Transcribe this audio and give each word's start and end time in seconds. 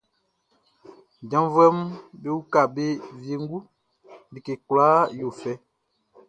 Janvuɛʼm 1.29 1.79
be 2.21 2.27
uka 2.39 2.61
be 2.75 2.85
wiengu, 3.19 3.57
like 4.33 4.51
kwlaa 4.67 5.01
yo 5.19 5.27
fɛ. 5.39 5.51